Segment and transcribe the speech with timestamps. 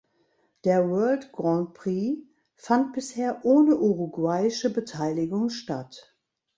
[0.63, 6.17] Der World Grand Prix fand bisher ohne uruguayische Beteiligung statt.